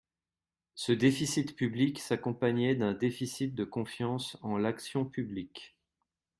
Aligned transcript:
Ce 0.73 0.91
déficit 0.93 1.55
public 1.55 1.99
s’accompagnait 1.99 2.73
d’un 2.73 2.93
déficit 2.95 3.53
de 3.53 3.63
confiance 3.63 4.35
en 4.41 4.57
l’action 4.57 5.05
publique. 5.05 5.77